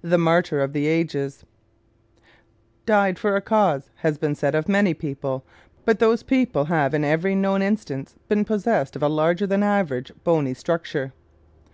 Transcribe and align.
The 0.00 0.16
Martyr 0.16 0.62
of 0.62 0.72
the 0.72 0.86
Ages¶ 0.86 1.44
"Died 2.86 3.18
for 3.18 3.36
a 3.36 3.42
cause" 3.42 3.90
has 3.96 4.16
been 4.16 4.34
said 4.34 4.54
of 4.54 4.70
many 4.70 4.94
people, 4.94 5.44
but 5.84 5.98
those 5.98 6.22
people 6.22 6.64
have 6.72 6.94
in 6.94 7.04
every 7.04 7.34
known 7.34 7.60
instance 7.60 8.14
been 8.26 8.46
possessed 8.46 8.96
of 8.96 9.02
a 9.02 9.08
larger 9.10 9.46
than 9.46 9.62
average 9.62 10.12
bony 10.24 10.54
structure. 10.54 11.12